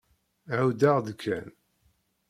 [0.59, 1.47] Ɛuddeɣ-d kan.